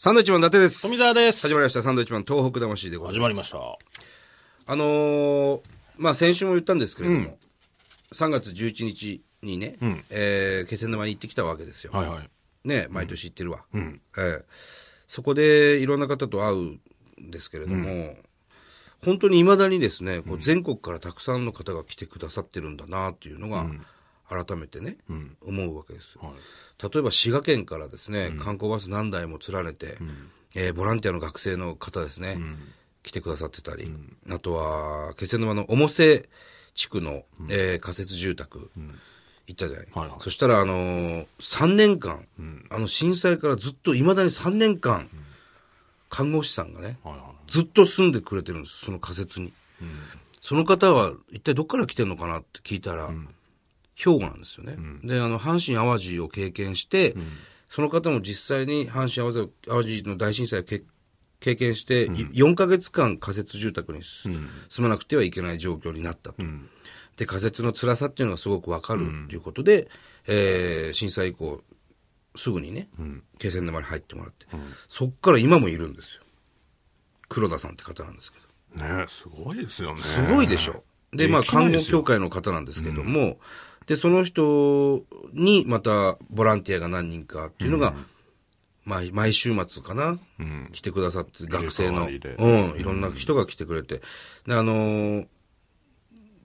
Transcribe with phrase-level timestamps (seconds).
[0.00, 0.82] サンドイッチマン伊達です。
[0.82, 1.82] 富澤です始まりました。
[1.82, 3.18] サンドイッチマン東北魂でございます。
[3.18, 3.58] 始まりました。
[4.72, 5.60] あのー
[5.96, 7.36] まあ、先週も言ったんですけれども、
[8.12, 9.76] 3月11日にね、
[10.10, 11.90] えー気仙沼に行ってきたわけですよ。
[11.92, 12.30] はいはい。
[12.62, 13.64] ね、毎年行ってるわ。
[13.74, 14.44] ええ
[15.08, 16.80] そこでいろんな方と会うん
[17.32, 18.14] ですけれども、
[19.04, 23.66] 本当に未だにですね、こう全国からたくさんの方が来てくださってるんだなっていうのが、
[24.28, 24.98] 改めてね、
[25.42, 26.34] 思うわけですよ。
[26.92, 29.98] 例えば滋賀県からですね、観光バス何台も連ねて、
[30.54, 32.38] えーボランティアの学生の方ですね、
[33.02, 33.90] 来てくださってたり、
[34.30, 36.28] あとは気仙沼の重瀬
[36.74, 38.70] 地区の、えー仮設住宅、
[39.46, 39.86] 行ったじゃない。
[39.94, 40.20] はいはい。
[40.20, 42.26] そしたら、あのー、3年間、
[42.70, 45.08] あの震災からずっと、未だに3年間、
[46.10, 47.50] 看護師さんがね、はいはい。
[47.50, 49.52] ずっと住んでくれてるんです、その仮設に。
[50.40, 53.10] その方は一体どっから来てるのかなって聞いたら、
[53.98, 54.76] 兵庫なんですよね。
[55.02, 57.16] で、あの、阪神淡路を経験して、
[57.68, 60.84] その方も実際に阪神淡路淡路の大震災をけ
[61.40, 64.28] 経験して、い4ヶ月間仮設住宅にす
[64.68, 66.42] 住まなくてはいけない状況になったと。
[67.16, 69.88] で、仮設の辛さっていうのがすごくわかるということで、
[70.28, 71.62] えー震災以降、
[72.36, 72.88] すぐにね、
[73.38, 74.46] 気仙沼に入ってもらって、
[74.88, 76.22] そっから今もいるんですよ。
[77.28, 78.38] 黒田さんって方なんですけ
[78.76, 78.84] ど。
[78.84, 80.00] ねえすごいですよね。
[80.00, 80.84] すごいでしょ。
[81.12, 83.38] で、まあ、看護協会の方なんですけども、
[83.88, 87.94] で、その人にまたボランティアが何人かっていうのが、
[88.84, 90.18] 毎毎週末かな、
[90.72, 92.10] 来てくださって、学生の、うん、
[92.78, 94.00] いろんな人が来てくれて、
[94.46, 95.26] で、あのー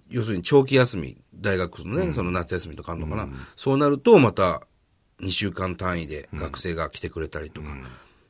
[0.09, 4.61] 要するに長期休み、大学のね、その夏休みとかあるのかな、そうなるとまた
[5.21, 7.69] 2週間単位で学生が来てくれたりとか、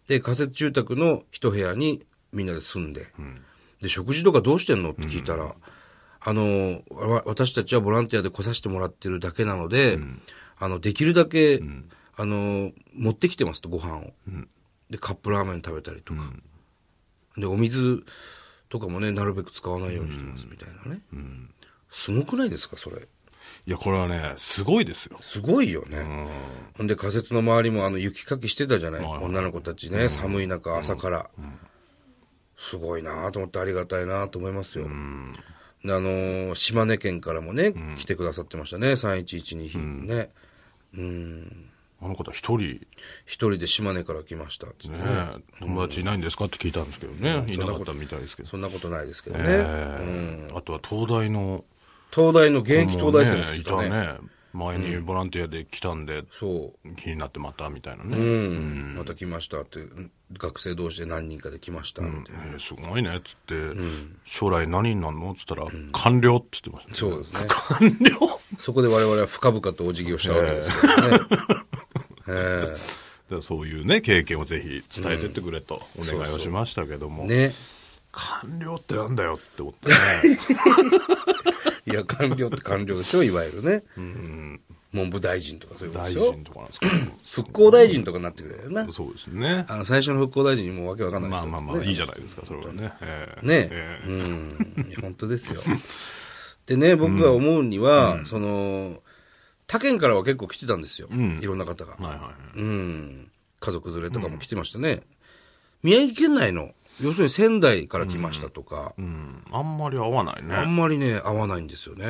[0.07, 3.07] で、仮設住宅の一部屋にみんなで住んで、
[3.81, 5.53] で、食事とかどうしてんのって聞いたら、
[6.25, 9.99] あの、わ私たちはボランティアで来させてもらってるだけなので、
[10.57, 11.61] あの、できるだけ、
[12.15, 14.13] あの、持ってきてますと、ご飯を。
[14.89, 16.21] で、カップラーメン食べたりとか。
[17.37, 18.03] で、お水
[18.69, 21.01] とかもね、なるべく使わないようにしてますみたいなね。
[21.91, 23.07] すごくないですか、それ。
[23.65, 25.17] いや、これはね、すごいですよ。
[25.19, 26.05] すごいよね。
[26.77, 31.29] ほんで、仮設の周りもあの雪かきしてたじゃない、女の子たちね、寒い中、朝から。
[32.57, 34.87] すごいなと思ってありがたいなと思いますよ。
[35.83, 40.29] であのー島根県からもね、来てくださってましたね、3112ね。
[42.01, 42.79] あの方一人、ね
[43.25, 47.45] 一人で島根から来ましたっつって、え友達いないんですかって聞いたんですけどね。
[47.47, 48.49] いなかったみたいですけど。
[48.49, 49.43] そんなことないですけどね。
[49.47, 51.63] ええあとは東大の、
[52.11, 53.89] 東大の現役東大生のねい人ね。
[53.89, 54.17] たね。
[54.53, 56.95] 前にボランティアで来たんで、そう。
[56.95, 58.17] 気になってまたみたいなね。
[58.17, 59.79] うん、また来ましたって、
[60.37, 62.45] 学生同士で何人かで来ました、みたいな。
[62.45, 63.55] えーすごいねっつって、
[64.25, 65.31] 将来何になるの？
[65.31, 66.95] っつったら、官僚って言ってましたね。
[66.97, 67.47] そうですね。
[67.49, 68.39] 官僚？
[68.59, 71.19] そこで我々は深々とお辞儀をしたわけですけどね。
[72.27, 72.75] え
[73.29, 77.51] でそういうね、経験をぜひ伝えてってくれとお願いをしましたけども、えね。
[78.11, 79.95] 官僚ってなんだよって思ってね。
[81.87, 83.83] いや、官僚って官僚でしょ、いわゆるね。
[84.93, 86.31] 文部大臣とかそういうこと大でしょ？
[86.33, 86.43] 臣。
[86.43, 86.91] とかなんですけど、
[87.35, 88.91] 復興大臣とかになってくれるよな。
[88.91, 89.65] そうですね。
[89.67, 92.93] あの、最初の復興大臣にもうわけわかんないまあまあまあ、いいじゃゃないですか、それはね。
[93.01, 95.01] えーねえーうん。
[95.01, 95.59] 本当ですよ。
[96.67, 99.01] でね、 僕が思うには、その、
[99.67, 101.07] 他県からは結構来てたんですよ。
[101.11, 101.93] いろんな方が。
[101.93, 102.59] はいはいはい。
[102.59, 103.31] うん。
[103.59, 105.01] 家族連れとかも来てましたね。
[105.81, 106.71] 宮城県内の、
[107.01, 110.65] 要するに仙台から来ましたとか、うん、あんまり合わないあね。
[110.65, 112.05] んまりね、合わないんですよね。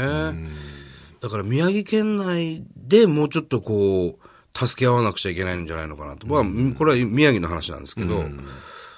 [1.23, 6.28] だから宮城県内でもうちょっとこう、助け合わなくちゃいけないんじゃないのかなと。
[6.28, 6.44] まあ、
[6.78, 8.25] これは宮城の話なんですけど、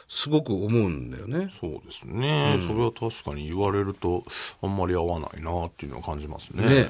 [0.07, 1.53] すごく思うんだよね。
[1.61, 4.23] そうですね、それは確かに言われると、
[4.63, 6.65] あんまり合わないなっていうのは感じますね。
[6.65, 6.89] ね。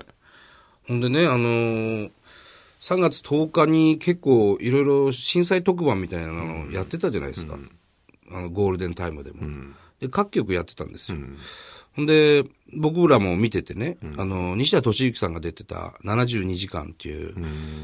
[0.87, 2.11] ほんでね、あのー
[2.79, 7.57] 3月10日に結構いろいろ震災特番みたいなのをやってたじゃないですか。
[8.31, 9.41] あのゴールデンタイムでも。
[9.99, 11.17] で、各局やってたんですよ。
[11.95, 17.33] ほんで、僕らも見ててね、あの、西田敏行さんが出てた72時間っていう、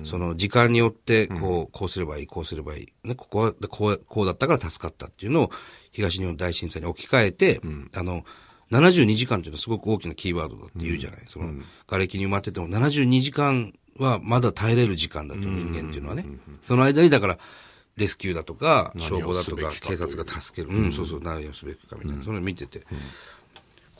[0.04, 3.08] その時間によって、こう、こうすればいい、こうすればいい。
[3.08, 5.52] ね、ここは、こう、こうだったから助かったっていうのを、
[5.92, 7.62] 東日本大震災に置き換えて、
[7.94, 8.25] あの、
[8.72, 11.19] 72時間っていうのはすごく大きなキーワードだって言うじゃない。
[11.28, 11.54] その、
[11.88, 16.25] 瓦礫に埋まってても72時間はまだ耐えれる時間だと、人間っていうのはね。
[16.62, 17.38] その間に、だから、
[17.98, 20.75] レスキューだとか、消防だとか警察が助ける。
[20.75, 22.24] うん、そうそう、何をすべきかみたいな。
[22.24, 22.86] それを見てて。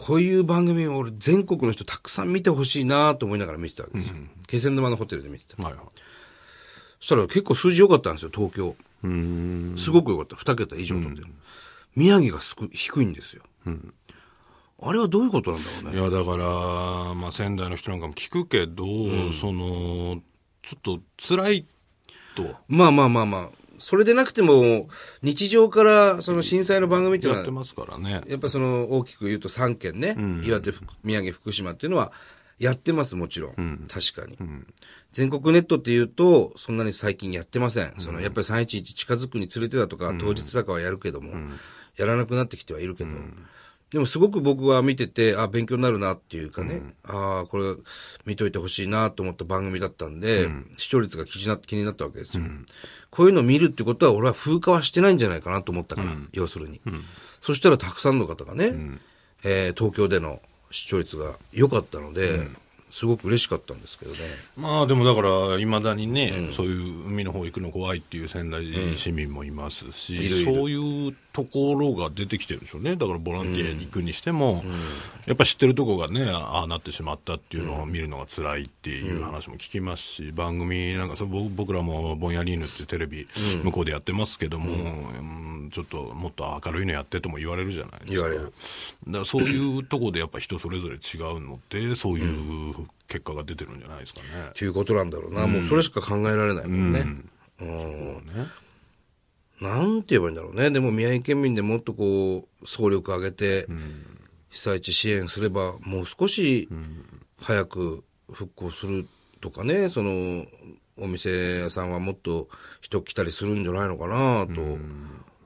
[0.01, 4.15] こういう番組を俺全国の人たくさん見てほしいなと思いながら見てたわけですよ。
[4.48, 5.62] 気仙沼のホテルで見てた。
[5.62, 5.83] はいはい。
[7.00, 8.75] そしたら結構数字良かったんですよ、東京。
[9.77, 10.36] すごく良かった。
[10.36, 11.27] 二桁以上取ってる。
[11.95, 13.44] 宮城がすく低いんですよ。
[14.81, 16.00] あれはどういうことなんだろうね。
[16.00, 18.83] いや、だから、まあ、仙台の人なんかも聞くけど、
[19.39, 20.19] その、
[20.63, 21.68] ちょっと辛い
[22.36, 22.56] と。
[22.68, 23.50] まあまあまあまあ、
[23.81, 24.88] それでなくても、
[25.22, 28.22] 日常からその震災の番組っていうのは、やってますからね。
[28.28, 32.12] やっぱその大きく言うと3県ね、岩手、福宮城、福島っていうのは、
[32.60, 33.88] やってます、もちろん。
[33.89, 34.38] 確かに、
[35.12, 37.94] 全国ネットっていうと、そんなに最近やってません。
[37.98, 41.33] そのやっぱり311近づくにつれてだとか、当日だかはやるけども、
[41.98, 43.10] やらなくなってきてはいるけど、
[43.92, 47.76] でもすごく僕は見てて、あ、勉強になるなっていうかね、ああ、これ
[48.26, 52.44] 見といてほしいなと思った番組だったんで、視聴率が気にな気になったわけですよ、
[53.10, 56.80] こういうのを見るってことは、俺は風化はしてないんじゃないかなと思ったから、要するに、
[57.42, 58.74] そしたらたくさんの方がね、
[59.44, 62.48] えー東京での視聴率が良かったので、
[62.92, 64.18] すごく嬉しかったんですけどね。
[64.58, 68.66] まあでもだから、いまだにね、そういう海の方行くの怖いっていう仙台
[68.98, 70.54] 市民もいますし、いるいる。
[70.54, 74.64] そういうところが出てきてるんでしょうね、だからボランティアに行くにしても、
[75.26, 83.28] やっぱ知ってるとこがね、ああなってしまったっていうのを見るのが辛いっていう話も聞きますし、番組なんかそう僕僕らもぼんやり犬ってテレビ、
[83.64, 85.52] 向こうでやってますけども、うん。
[85.72, 88.12] ちょっともっと明るいのやってとも言われるじゃないですか。
[88.12, 88.52] 言われる。
[89.08, 92.74] だからそういうとこでやっぱ人それぞれ違うので、そういう
[93.12, 94.28] 結果が出てるんじゃないですかね。
[94.52, 95.46] っていうことなんだろうな。
[95.46, 97.00] もうそれしか考えられないもんね。
[97.60, 98.48] うんね
[99.60, 100.72] なんて言えばいいんだろうね。
[100.72, 103.68] でも宮城県民でもっとこう、総力上げて、
[104.50, 106.69] 被災地支援すれば、もう少し
[107.38, 109.08] 早く復興する
[109.42, 110.46] とかね、その、
[110.98, 112.48] お店屋さんはもっと
[112.80, 114.62] 人来たりするんじゃないのかなと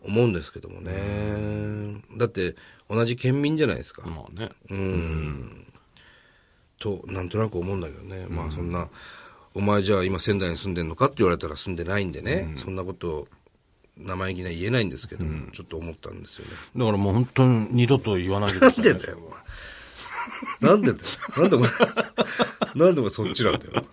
[0.05, 2.01] 思うんですけどもね。
[2.15, 2.55] だって、
[2.89, 4.07] 同じ県民じゃないですか。
[4.07, 4.51] まあね。
[6.85, 8.27] と、なんとなく思うんだけどね。
[8.29, 8.87] まあそんな、
[9.55, 11.05] お前じゃあ今仙台に住んでんのか？
[11.05, 13.27] って言われたら住んでないんでね、そんなこと、
[13.97, 16.51] 生意気な言えないんですけど、ちょっと思ったんですよね。
[16.75, 18.89] だからもう本当に二度と言わないでください、ね。
[18.91, 20.69] なんでだよ、お前。
[20.69, 21.05] なんでだよ。
[21.37, 21.69] なんでお前、
[22.75, 23.85] なんでそっちなんだよ。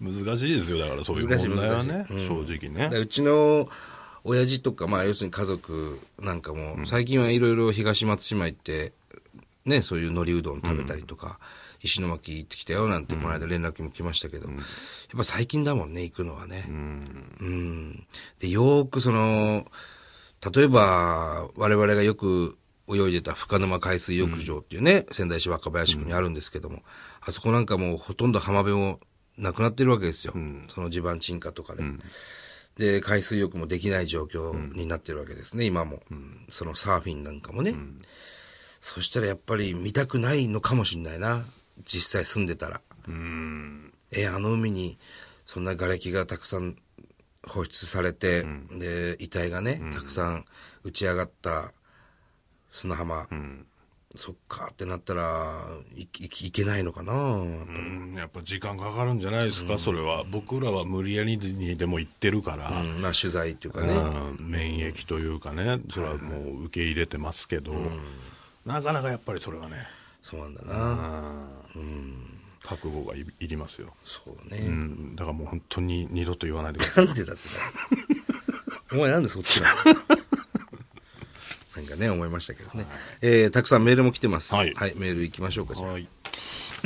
[0.00, 2.90] 難しいですよ、だからそういう問題はね、難しい正直ね。
[2.90, 3.68] でうちの
[4.24, 8.92] 親父とか、まあ要するに家族なんかも、最近はいろいろ東松島行って、
[9.64, 11.38] ね、そういう海苔うどん食べたりとか、
[11.80, 14.58] 石巻行ってきたよなんてこの間連絡も来ましたけど、やっ
[15.16, 16.64] ぱ最近だもんね、行くのはね。
[16.68, 18.06] うん。
[18.38, 19.66] で、よーくその、
[20.54, 22.58] 例えば、我々がよく
[22.88, 26.82] 泳いでた深沼海水浴場っていうね、仙台市若林区にあるんですけども、
[27.20, 29.00] あそこなんかもうほとんど浜辺も
[29.38, 30.34] なくなってるわけですよ。
[30.68, 31.84] その地盤沈下とかで。
[32.76, 36.02] で、海水浴もできない状況になってるわけですね、今も。
[36.48, 37.74] そのサーフィンなんかもね。
[38.84, 41.42] そしたらやっぱり見たくないのかもしれないな。
[41.86, 42.82] 実際住んでたら。
[44.12, 44.98] え、あの海に
[45.46, 46.76] そんな瓦礫がたくさん
[47.48, 48.44] 放出されて、
[48.78, 50.44] で、遺体がね、たくさん
[50.82, 51.72] 打ち上がった
[52.70, 53.26] 砂浜。
[54.16, 55.66] そっかってなったら、
[55.96, 58.14] いいいけないのかなやっぱうん。
[58.18, 60.24] やっぱ時間かかるんじゃないですか、それは。
[60.30, 63.00] 僕らは無理やりにでも行ってるから、うん。
[63.00, 63.94] まあ取材っていうかね。
[63.94, 64.50] うん。
[64.50, 67.72] 免疫というかね、それはもう受け入れてますけど、
[68.64, 69.86] なかなかやっぱりそれはね、
[70.22, 71.46] そうなんだな。
[72.62, 73.92] 覚悟がいいりますよ。
[74.04, 74.58] そううね。
[74.68, 77.06] ん、だからもう本当に二度と言わないでください。
[77.06, 77.42] なんでだって
[78.90, 79.94] だ お前なんでそっちなの？
[81.76, 82.86] なんかね、思いましたけどね。
[83.20, 84.54] えー、たくさんメールも来てます。
[84.54, 85.74] はいメール行きましょうか。
[85.74, 86.08] じゃあはい。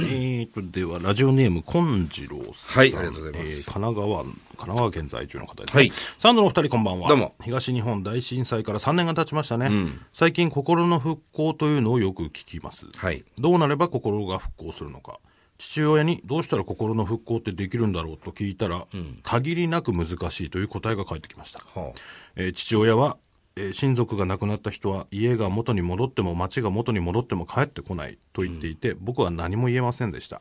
[0.01, 2.79] えーと、では、ラジオネーム、金次郎さん。
[2.79, 5.81] はいありがとうございますえー神奈川、神奈川県在住の方です、ね。
[5.81, 7.09] はいサンドのお二人こんばんは。
[7.09, 9.71] どうも東日本大震災から3年が経ちましたね。
[10.15, 12.87] 最近、心の復興というのをよく聞きます。
[12.97, 13.25] はい。
[13.39, 15.19] どうなれば心が復興するのか。
[15.59, 18.87] 父親にどうしたら心の復興ってできるんだろうと聞いたら、
[19.25, 21.59] 限りなく難しいという答えが返ってきました。
[21.75, 21.93] は
[22.37, 23.17] えー父親は、
[23.59, 30.41] えー親族が亡くなった人は家が元に戻っても町が元に戻っても帰ってこないと言っていて、僕は何も言えませんでした、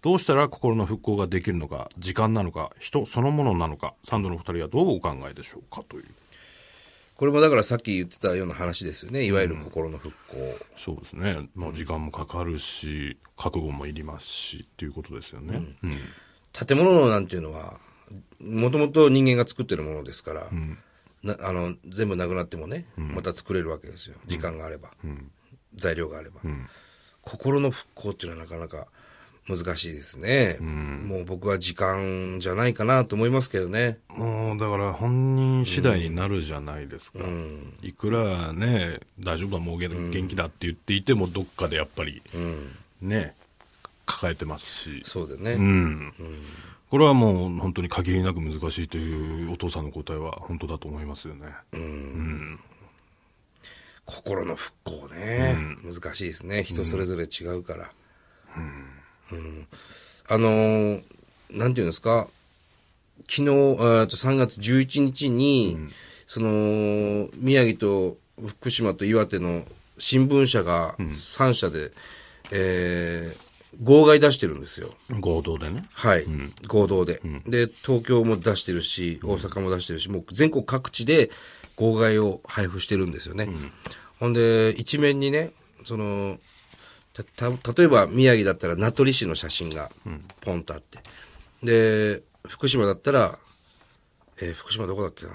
[0.00, 6.04] どうしたら心の復興ができるのか時間なのか人そのものなのかサンドのお二人はどうお考えでしょうかという。
[7.16, 9.24] これもだからさっき言ってたような話ですよね。
[9.24, 10.36] いわゆる心の復興。
[10.76, 15.96] そうですね、まあ、時間もかかるし覚悟もいりますしっていうことですよね、うん。
[16.52, 17.78] 建物なんていうのは、
[18.40, 20.48] もともと人間が作ってるものですから、
[21.22, 24.16] なあの全部なくなってもね、また作れるわけですよ。
[24.26, 24.90] 時間があれば。
[25.74, 26.42] 材料があれば、
[27.22, 28.88] 心の復興っていうのはなかなか
[29.48, 30.58] 難しいですね。
[30.60, 33.98] もう僕は時間じゃないかなと思いますけどね。
[34.08, 37.20] もうだから本人次第になるじゃないですか、
[37.80, 42.22] いくらね大丈夫だもう元元気だって言っていてもどっかでやっぱり
[43.00, 43.34] ね
[44.04, 45.02] 抱えてますし。
[45.06, 45.52] そうだね。
[45.54, 46.12] うん、
[46.92, 51.46] これはもう本当に限りなく難しいというお父さんの答えは本当だと思いますよね、
[54.04, 56.62] 心の復興ね、難しいですね。
[56.62, 57.90] 人それぞれ違うから、
[59.32, 59.66] うん。
[60.28, 61.02] あのー
[61.50, 62.28] なんていうんですか？
[63.26, 65.78] 昨日、と3月11日に、
[66.26, 69.64] その、宮城と福島と岩手の
[69.96, 71.90] 新聞社が3社で、
[72.50, 74.94] えー号外出してるんですよ。
[75.20, 75.84] 合同でね。
[75.94, 76.26] はい、
[76.68, 81.30] 合同で、で、東京も出してるし、大阪も出してるし、もう全国各地で
[81.76, 83.48] 号外を配布してるんですよね。
[84.20, 85.52] ほんで、一面にね、
[85.84, 86.38] その、
[87.14, 89.90] た、た、例えば宮城だったら名取市の写真が
[90.42, 90.98] ポンとあって、
[91.62, 93.38] で、福島だったら、
[94.40, 95.32] えー福島どこだっけな？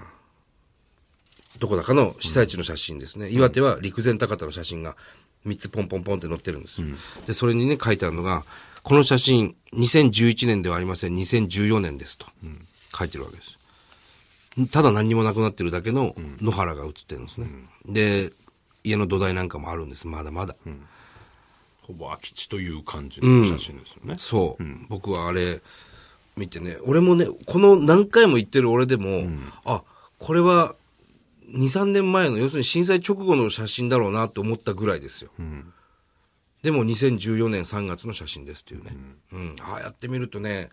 [1.59, 3.29] どこだかの被災地の写真ですね。
[3.29, 4.95] 岩手は陸前高田の写真が
[5.47, 6.87] 3つポンポンポンって載ってるんですよ。
[7.25, 8.43] で、それにね、書いてあるのが、
[8.83, 12.25] この写真、2011年ではありません、2014年ですと、
[12.97, 13.57] 書いてるわけです。
[14.71, 17.47] ただ何にもなくなってるだけの野原が写ってるんですね。
[17.85, 18.31] で、
[18.83, 20.55] 家の土台なんかもあるんです、まだまだ。
[21.83, 24.15] ほぼ空き地という感じの写真ですよね。
[24.17, 25.61] そう、僕はあれ
[26.35, 29.27] 見てね、俺もね、この何回も言ってる俺でも、
[29.65, 29.83] あ、
[30.19, 30.75] これは
[31.49, 35.31] 2、3年前の、要するに震災直後の写真だろうなと思ったぐらいですよ。
[36.63, 38.97] でも2014年3月の写真ですっていうね。
[39.31, 39.55] うん。
[39.61, 40.69] ああやってみるとね、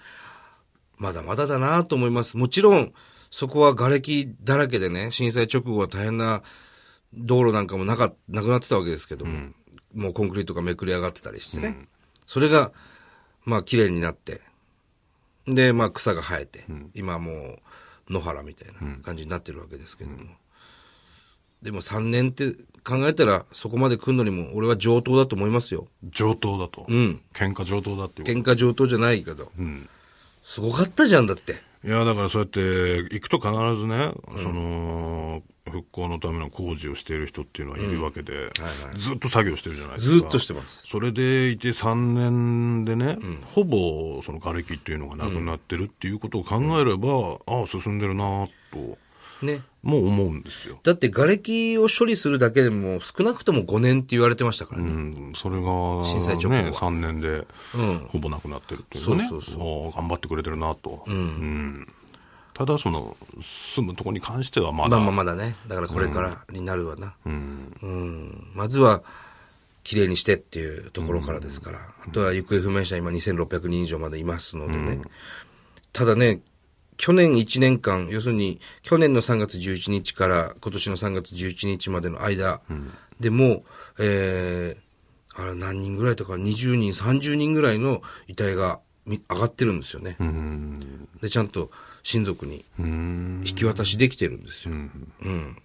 [0.96, 2.36] まだまだだなと思います。
[2.36, 2.92] もちろん、
[3.30, 6.42] そこは瓦礫だらけでね、震災直後は大変な
[7.12, 9.50] 道路なんかもなか、なくなってたわけですけども、
[9.94, 11.88] もうコンクリートがめくり上がってたりしてね。
[12.26, 12.72] それが、
[13.44, 14.40] まあ綺麗になって、
[15.46, 16.64] で、まあ草が生えて、
[16.94, 17.60] 今も
[18.08, 20.16] う野原みたいな感じになってるわけですけども。
[21.62, 22.52] でも3年って
[22.84, 25.88] 考えたらそこまで来るのにも俺は上等だと思いますよ。
[26.04, 26.82] 上等だと。
[26.82, 29.50] ん喧嘩上等だって喧嘩上等じゃないけど。
[29.60, 29.88] ん
[30.42, 31.62] すごかったじゃんだって。
[31.84, 38.50] いや、だからそうやって行くと必ずね、その、復興のための工事をしている人っていうのはいるわけで、
[38.96, 40.16] ずっと作業してるじゃないですか。
[40.18, 40.86] ずっとしてます。
[40.86, 43.18] それでいて3年でね、
[43.54, 48.98] ほぼその瓦礫っていうのがなくなってるっていうことを考えれば、ああ、進んでるなと、
[49.44, 49.62] ね。
[49.82, 50.78] もう思うんですよ。
[50.82, 54.92] だって瓦礫を処理するだけでも少なくとも5年って言われてましたからね。
[54.92, 54.94] う
[55.30, 57.46] ん、それが、震災直後はね、3年で
[58.08, 61.04] ほぼなくなってるっていうのはね、そうそうおー頑張ってくれてるなと。
[61.06, 61.88] うん
[62.54, 65.56] ただ、その、住むとこに関してはまだ、まあまあまだね。
[65.66, 67.14] だからこれからになるわな。
[67.26, 68.52] うん。
[68.54, 69.02] まずは、
[69.82, 71.80] 綺麗にしてっていうところからですから。
[72.06, 75.02] あとは行方不明者今2600人以上までいますのでね。
[75.92, 76.40] ただね、
[77.04, 82.62] 去年1年間、要するに去年の3月11日から今年の3月11日までの間
[83.20, 83.62] でも、
[83.98, 90.16] えー、あれ何人ぐらいとか20人、30人ぐらいの遺体がみ上がってるんですよね。
[90.18, 91.70] うん、で、ちゃんと
[92.04, 94.72] 親族にうん、引き渡しできてるんですよ。
[94.72, 95.58] うん。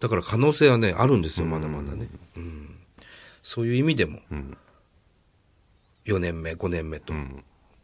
[0.00, 2.08] だから可能性はね、あるんですよ、まだまだね。
[2.34, 2.76] うん。
[3.42, 4.20] そういう意味でも、
[6.06, 7.12] 4年目、5年目と、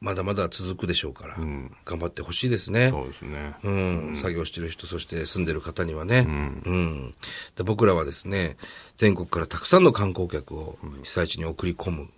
[0.03, 2.91] まだまだ続くでしょうから、頑張ってほしいですね。
[2.91, 3.55] そうですね。
[3.63, 6.27] うん、作業してる人、そして住んでる方にはね。
[6.27, 7.15] うん。
[7.57, 8.57] で僕らはですね、
[8.97, 12.09] 全国からたくさんの観光客を被災地に送り込む。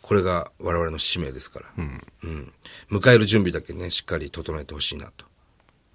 [0.00, 1.66] これが我々の使命ですから。
[1.76, 2.52] うん。
[2.90, 5.26] 迎える準備だけね、しっかり整えてほしいなと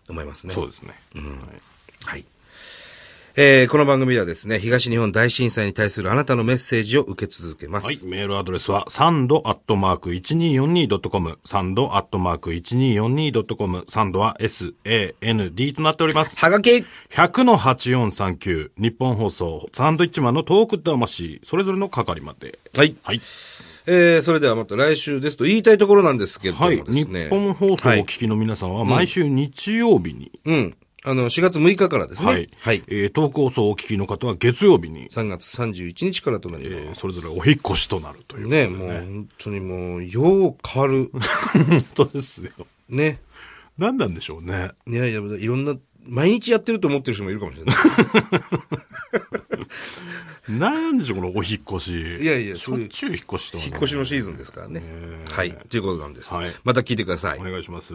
[0.10, 0.53] 思いますね。
[0.53, 0.93] そうですね。
[1.15, 1.62] はい
[2.05, 2.25] はい。
[3.38, 7.86] えー、この番組ではですね、東日本大震災に対するあなたのメッセージを受け続けます。
[7.86, 8.00] はい。
[8.04, 16.36] メールアドレスは、サンドアットマーク 1242.com、サンドアットマーク 1242.com、サンドは SAND となっております。
[16.36, 22.60] はがき100-8439、日本放送、サンドイッチマンのトーク魂、それぞれの係まで。
[22.76, 22.98] はい。
[23.02, 23.22] はい。
[23.88, 26.84] えー、それではまた来週ですと言いたいところなんですけれどもはい。
[26.86, 27.30] 日ね。
[27.30, 30.76] 本放送をはいお聞きの皆さんは、毎週日曜日に、うん。
[31.03, 32.27] あの、4月6日からですね。
[32.27, 32.50] はい。
[32.60, 32.84] はい。
[32.88, 37.00] えー、トーク放送をお聞きの方は月曜日に、3月31日からとなりえます。
[37.00, 41.10] ーそれぞれお引っ越しとなるということでね、もう本当にもう、よう変わる。
[41.70, 42.51] 本当ですよ。
[42.88, 43.20] ね。
[43.77, 44.72] 何なんでしょうね。
[44.88, 47.75] いやいや、いろんな、毎日やってると思ってる人もいるかもしれない。
[50.50, 52.24] なんでしょう、このお引っ越し。
[52.24, 54.84] いやいやしょっちゅう引っ越しとはね引っ越しのシーズンですからね。
[55.29, 55.51] はい。
[55.70, 56.34] ということなんです。
[56.34, 57.43] はいまた聞いてくださいお。
[57.43, 57.93] 願いします。